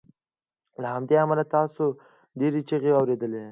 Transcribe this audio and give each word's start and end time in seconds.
له 0.81 0.87
همدې 0.95 1.15
امله 1.25 1.43
تاسو 1.55 1.83
ډیرې 2.39 2.61
چیغې 2.69 2.91
اوریدې 2.95 3.45